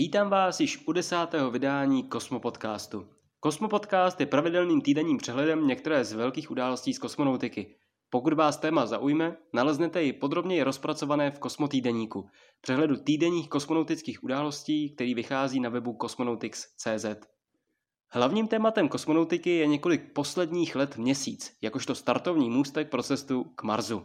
Vítám 0.00 0.30
vás 0.30 0.60
již 0.60 0.86
u 0.86 0.92
desátého 0.92 1.50
vydání 1.50 2.02
Kosmo 2.02 2.40
Podcastu. 2.40 3.06
Kosmo 3.40 3.68
Podcast 3.68 4.20
je 4.20 4.26
pravidelným 4.26 4.80
týdenním 4.80 5.16
přehledem 5.16 5.66
některé 5.66 6.04
z 6.04 6.12
velkých 6.12 6.50
událostí 6.50 6.94
z 6.94 6.98
kosmonautiky. 6.98 7.76
Pokud 8.10 8.32
vás 8.32 8.56
téma 8.56 8.86
zaujme, 8.86 9.36
naleznete 9.52 10.02
ji 10.02 10.12
podrobněji 10.12 10.62
rozpracované 10.62 11.30
v 11.30 11.38
Kosmotýdeníku, 11.38 12.28
přehledu 12.60 12.96
týdenních 12.96 13.48
kosmonautických 13.48 14.24
událostí, 14.24 14.94
který 14.94 15.14
vychází 15.14 15.60
na 15.60 15.68
webu 15.68 15.98
cosmonautics.cz. 16.02 17.06
Hlavním 18.10 18.48
tématem 18.48 18.88
kosmonautiky 18.88 19.50
je 19.50 19.66
několik 19.66 20.12
posledních 20.12 20.76
let 20.76 20.96
měsíc, 20.96 21.56
jakožto 21.62 21.94
startovní 21.94 22.50
můstek 22.50 22.90
pro 22.90 23.02
cestu 23.02 23.44
k 23.44 23.62
Marsu. 23.62 24.02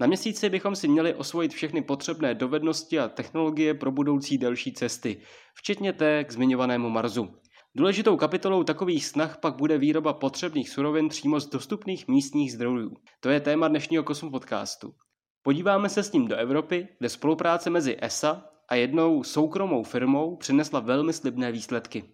Na 0.00 0.06
měsíci 0.06 0.50
bychom 0.50 0.76
si 0.76 0.88
měli 0.88 1.14
osvojit 1.14 1.52
všechny 1.52 1.82
potřebné 1.82 2.34
dovednosti 2.34 2.98
a 2.98 3.08
technologie 3.08 3.74
pro 3.74 3.92
budoucí 3.92 4.38
delší 4.38 4.72
cesty, 4.72 5.20
včetně 5.54 5.92
té 5.92 6.24
k 6.24 6.32
zmiňovanému 6.32 6.90
Marsu. 6.90 7.28
Důležitou 7.76 8.16
kapitolou 8.16 8.64
takových 8.64 9.06
snah 9.06 9.38
pak 9.40 9.56
bude 9.56 9.78
výroba 9.78 10.12
potřebných 10.12 10.70
surovin 10.70 11.08
přímo 11.08 11.40
z 11.40 11.46
dostupných 11.46 12.08
místních 12.08 12.52
zdrojů. 12.52 12.96
To 13.20 13.28
je 13.30 13.40
téma 13.40 13.68
dnešního 13.68 14.04
Kosmo 14.04 14.30
podcastu. 14.30 14.94
Podíváme 15.42 15.88
se 15.88 16.02
s 16.02 16.12
ním 16.12 16.28
do 16.28 16.36
Evropy, 16.36 16.88
kde 16.98 17.08
spolupráce 17.08 17.70
mezi 17.70 17.96
ESA 18.00 18.44
a 18.68 18.74
jednou 18.74 19.24
soukromou 19.24 19.82
firmou 19.82 20.36
přinesla 20.36 20.80
velmi 20.80 21.12
slibné 21.12 21.52
výsledky. 21.52 22.04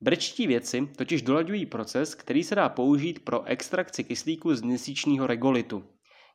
Brečtí 0.00 0.46
věci 0.46 0.88
totiž 0.96 1.22
dolaďují 1.22 1.66
proces, 1.66 2.14
který 2.14 2.44
se 2.44 2.54
dá 2.54 2.68
použít 2.68 3.24
pro 3.24 3.44
extrakci 3.44 4.04
kyslíku 4.04 4.54
z 4.54 4.62
měsíčního 4.62 5.26
regolitu. 5.26 5.84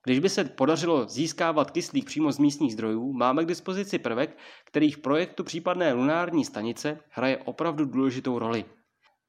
Když 0.05 0.19
by 0.19 0.29
se 0.29 0.43
podařilo 0.43 1.07
získávat 1.07 1.71
kyslík 1.71 2.05
přímo 2.05 2.31
z 2.31 2.39
místních 2.39 2.73
zdrojů, 2.73 3.13
máme 3.13 3.43
k 3.43 3.47
dispozici 3.47 3.99
prvek, 3.99 4.37
který 4.65 4.91
v 4.91 4.97
projektu 4.97 5.43
případné 5.43 5.93
lunární 5.93 6.45
stanice 6.45 6.99
hraje 7.09 7.37
opravdu 7.37 7.85
důležitou 7.85 8.39
roli. 8.39 8.65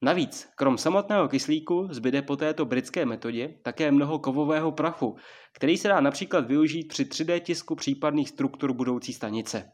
Navíc, 0.02 0.48
krom 0.56 0.78
samotného 0.78 1.28
kyslíku, 1.28 1.88
zbyde 1.90 2.22
po 2.22 2.36
této 2.36 2.64
britské 2.64 3.06
metodě 3.06 3.54
také 3.62 3.92
mnoho 3.92 4.18
kovového 4.18 4.72
prachu, 4.72 5.16
který 5.52 5.78
se 5.78 5.88
dá 5.88 6.00
například 6.00 6.46
využít 6.46 6.88
při 6.88 7.04
3D 7.04 7.40
tisku 7.40 7.74
případných 7.74 8.28
struktur 8.28 8.72
budoucí 8.72 9.12
stanice. 9.12 9.72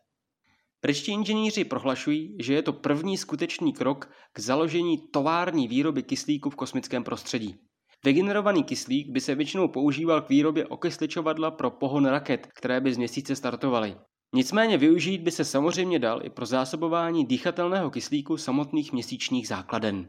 Britští 0.82 1.12
inženýři 1.12 1.64
prohlašují, 1.64 2.36
že 2.40 2.55
je 2.55 2.62
to 2.62 2.72
první 2.72 3.16
skutečný 3.16 3.72
krok 3.72 4.10
k 4.32 4.40
založení 4.40 4.98
tovární 5.12 5.68
výroby 5.68 6.02
kyslíku 6.02 6.50
v 6.50 6.56
kosmickém 6.56 7.05
prostředí. 7.05 7.56
Vygenerovaný 8.05 8.64
kyslík 8.64 9.11
by 9.11 9.20
se 9.20 9.34
většinou 9.34 9.69
používal 9.69 10.22
k 10.22 10.28
výrobě 10.28 10.67
okysličovadla 10.67 11.50
pro 11.50 11.70
pohon 11.70 12.06
raket, 12.06 12.48
které 12.55 12.81
by 12.81 12.95
z 12.95 12.98
měsíce 12.98 13.36
startovaly. 13.36 13.97
Nicméně 14.34 14.78
využít 14.78 15.22
by 15.22 15.31
se 15.31 15.45
samozřejmě 15.45 15.98
dal 15.98 16.20
i 16.25 16.30
pro 16.30 16.47
zásobování 16.47 17.27
dýchatelného 17.27 17.91
kyslíku 17.91 18.36
samotných 18.36 18.92
měsíčních 18.92 19.48
základen. 19.48 20.08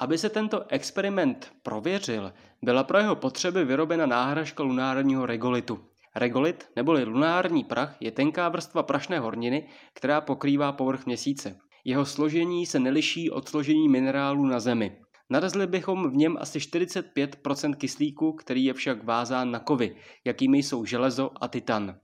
Aby 0.00 0.18
se 0.18 0.28
tento 0.28 0.64
experiment 0.68 1.52
prověřil, 1.62 2.32
byla 2.62 2.84
pro 2.84 2.98
jeho 2.98 3.16
potřeby 3.16 3.64
vyrobena 3.64 4.06
náhražka 4.06 4.62
lunárního 4.62 5.26
regolitu. 5.26 5.80
Regolit, 6.16 6.68
neboli 6.76 7.04
lunární 7.04 7.64
prach, 7.64 7.96
je 8.00 8.10
tenká 8.10 8.48
vrstva 8.48 8.82
prašné 8.82 9.18
horniny, 9.18 9.68
která 9.94 10.20
pokrývá 10.20 10.72
povrch 10.72 11.06
měsíce. 11.06 11.58
Jeho 11.84 12.06
složení 12.06 12.66
se 12.66 12.80
neliší 12.80 13.30
od 13.30 13.48
složení 13.48 13.88
minerálů 13.88 14.46
na 14.46 14.60
Zemi. 14.60 15.03
Narazili 15.30 15.66
bychom 15.66 16.10
v 16.10 16.16
něm 16.16 16.36
asi 16.40 16.58
45% 16.58 17.74
kyslíku, 17.74 18.32
který 18.32 18.64
je 18.64 18.74
však 18.74 19.04
vázán 19.04 19.50
na 19.50 19.58
kovy, 19.58 19.96
jakými 20.24 20.58
jsou 20.58 20.84
železo 20.84 21.30
a 21.40 21.48
titan. 21.48 21.98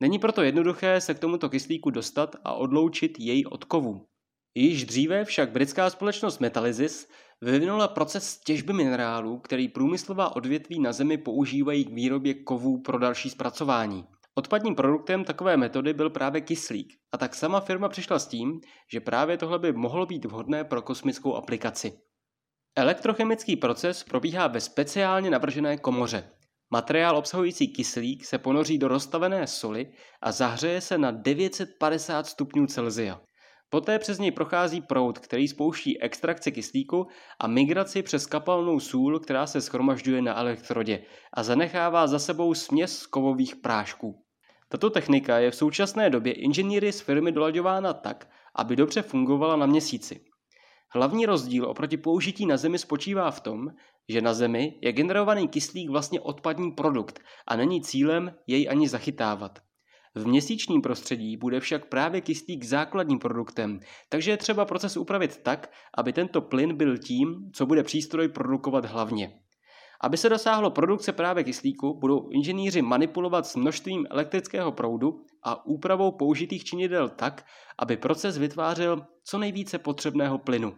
Není 0.00 0.18
proto 0.18 0.42
jednoduché 0.42 1.00
se 1.00 1.14
k 1.14 1.18
tomuto 1.18 1.48
kyslíku 1.48 1.90
dostat 1.90 2.36
a 2.44 2.52
odloučit 2.52 3.18
jej 3.18 3.44
od 3.50 3.64
kovů. 3.64 4.06
Již 4.54 4.84
dříve 4.84 5.24
však 5.24 5.52
britská 5.52 5.90
společnost 5.90 6.40
Metallisis 6.40 7.08
vyvinula 7.40 7.88
proces 7.88 8.40
těžby 8.40 8.72
minerálů, 8.72 9.38
který 9.38 9.68
průmyslová 9.68 10.36
odvětví 10.36 10.80
na 10.80 10.92
Zemi 10.92 11.18
používají 11.18 11.84
k 11.84 11.92
výrobě 11.92 12.34
kovů 12.34 12.82
pro 12.82 12.98
další 12.98 13.30
zpracování. 13.30 14.04
Odpadním 14.34 14.74
produktem 14.74 15.24
takové 15.24 15.56
metody 15.56 15.94
byl 15.94 16.10
právě 16.10 16.40
kyslík 16.40 16.92
a 17.12 17.18
tak 17.18 17.34
sama 17.34 17.60
firma 17.60 17.88
přišla 17.88 18.18
s 18.18 18.26
tím, 18.26 18.60
že 18.92 19.00
právě 19.00 19.36
tohle 19.36 19.58
by 19.58 19.72
mohlo 19.72 20.06
být 20.06 20.24
vhodné 20.24 20.64
pro 20.64 20.82
kosmickou 20.82 21.34
aplikaci. 21.34 21.92
Elektrochemický 22.78 23.56
proces 23.56 24.04
probíhá 24.04 24.46
ve 24.46 24.60
speciálně 24.60 25.30
navržené 25.30 25.76
komoře. 25.76 26.30
Materiál 26.70 27.16
obsahující 27.16 27.68
kyslík 27.68 28.24
se 28.24 28.38
ponoří 28.38 28.78
do 28.78 28.88
rozstavené 28.88 29.46
soli 29.46 29.92
a 30.22 30.32
zahřeje 30.32 30.80
se 30.80 30.98
na 30.98 31.10
950 31.10 32.26
stupňů 32.26 32.66
Celsia. 32.66 33.20
Poté 33.70 33.98
přes 33.98 34.18
něj 34.18 34.30
prochází 34.30 34.80
proud, 34.80 35.18
který 35.18 35.48
spouští 35.48 36.02
extrakci 36.02 36.52
kyslíku 36.52 37.06
a 37.40 37.46
migraci 37.46 38.02
přes 38.02 38.26
kapalnou 38.26 38.80
sůl, 38.80 39.18
která 39.18 39.46
se 39.46 39.60
schromažďuje 39.60 40.22
na 40.22 40.38
elektrodě 40.38 41.02
a 41.32 41.42
zanechává 41.42 42.06
za 42.06 42.18
sebou 42.18 42.54
směs 42.54 43.06
kovových 43.06 43.56
prášků. 43.56 44.22
Tato 44.68 44.90
technika 44.90 45.38
je 45.38 45.50
v 45.50 45.56
současné 45.56 46.10
době 46.10 46.32
inženýry 46.32 46.92
z 46.92 47.00
firmy 47.00 47.32
dolaďována 47.32 47.92
tak, 47.92 48.28
aby 48.54 48.76
dobře 48.76 49.02
fungovala 49.02 49.56
na 49.56 49.66
měsíci. 49.66 50.27
Hlavní 50.94 51.26
rozdíl 51.26 51.64
oproti 51.64 51.96
použití 51.96 52.46
na 52.46 52.56
Zemi 52.56 52.78
spočívá 52.78 53.30
v 53.30 53.40
tom, 53.40 53.68
že 54.08 54.20
na 54.20 54.34
Zemi 54.34 54.78
je 54.82 54.92
generovaný 54.92 55.48
kyslík 55.48 55.90
vlastně 55.90 56.20
odpadní 56.20 56.72
produkt 56.72 57.20
a 57.46 57.56
není 57.56 57.82
cílem 57.82 58.34
jej 58.46 58.68
ani 58.70 58.88
zachytávat. 58.88 59.58
V 60.14 60.26
měsíčním 60.26 60.82
prostředí 60.82 61.36
bude 61.36 61.60
však 61.60 61.88
právě 61.88 62.20
kyslík 62.20 62.64
základním 62.64 63.18
produktem, 63.18 63.80
takže 64.08 64.30
je 64.30 64.36
třeba 64.36 64.64
proces 64.64 64.96
upravit 64.96 65.42
tak, 65.42 65.72
aby 65.98 66.12
tento 66.12 66.40
plyn 66.40 66.76
byl 66.76 66.98
tím, 66.98 67.50
co 67.54 67.66
bude 67.66 67.82
přístroj 67.82 68.28
produkovat 68.28 68.84
hlavně. 68.84 69.40
Aby 70.00 70.16
se 70.16 70.28
dosáhlo 70.28 70.70
produkce 70.70 71.12
právě 71.12 71.44
kyslíku, 71.44 71.94
budou 71.94 72.28
inženýři 72.28 72.82
manipulovat 72.82 73.46
s 73.46 73.56
množstvím 73.56 74.06
elektrického 74.10 74.72
proudu 74.72 75.24
a 75.42 75.66
úpravou 75.66 76.12
použitých 76.12 76.64
činidel 76.64 77.08
tak, 77.08 77.46
aby 77.78 77.96
proces 77.96 78.38
vytvářel 78.38 79.06
co 79.24 79.38
nejvíce 79.38 79.78
potřebného 79.78 80.38
plynu. 80.38 80.74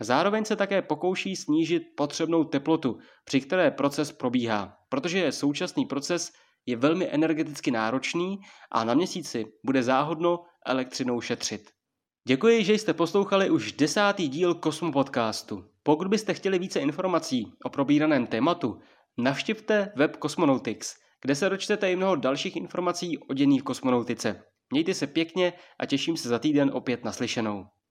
Zároveň 0.00 0.44
se 0.44 0.56
také 0.56 0.82
pokouší 0.82 1.36
snížit 1.36 1.82
potřebnou 1.96 2.44
teplotu, 2.44 2.98
při 3.24 3.40
které 3.40 3.70
proces 3.70 4.12
probíhá, 4.12 4.76
protože 4.88 5.32
současný 5.32 5.86
proces 5.86 6.32
je 6.66 6.76
velmi 6.76 7.08
energeticky 7.10 7.70
náročný 7.70 8.40
a 8.72 8.84
na 8.84 8.94
měsíci 8.94 9.44
bude 9.66 9.82
záhodno 9.82 10.44
elektřinou 10.66 11.20
šetřit. 11.20 11.70
Děkuji, 12.28 12.64
že 12.64 12.74
jste 12.74 12.94
poslouchali 12.94 13.50
už 13.50 13.72
desátý 13.72 14.28
díl 14.28 14.54
Kosmo 14.54 14.92
podcastu. 14.92 15.69
Pokud 15.82 16.08
byste 16.08 16.34
chtěli 16.34 16.58
více 16.58 16.80
informací 16.80 17.52
o 17.64 17.68
probíraném 17.68 18.26
tématu, 18.26 18.78
navštivte 19.18 19.92
web 19.96 20.16
Cosmonautics, 20.22 20.94
kde 21.22 21.34
se 21.34 21.48
dočtete 21.48 21.92
i 21.92 21.96
mnoho 21.96 22.16
dalších 22.16 22.56
informací 22.56 23.18
o 23.18 23.34
dění 23.34 23.58
v 23.58 23.62
kosmonautice. 23.62 24.42
Mějte 24.72 24.94
se 24.94 25.06
pěkně 25.06 25.52
a 25.80 25.86
těším 25.86 26.16
se 26.16 26.28
za 26.28 26.38
týden 26.38 26.70
opět 26.74 27.04
naslyšenou. 27.04 27.64